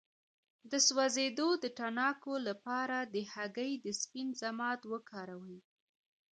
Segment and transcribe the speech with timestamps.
[0.71, 5.59] د سوځیدو د تڼاکو لپاره د هګۍ د سپین ضماد وکاروئ